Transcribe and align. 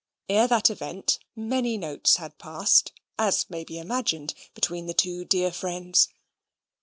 Ere 0.29 0.47
that 0.47 0.71
event, 0.71 1.19
many 1.35 1.77
notes 1.77 2.15
had 2.17 2.39
passed, 2.39 2.91
as 3.19 3.47
may 3.51 3.63
be 3.63 3.77
imagined, 3.77 4.33
between 4.55 4.87
the 4.87 4.95
two 4.95 5.23
dear 5.23 5.51
friends. 5.51 6.09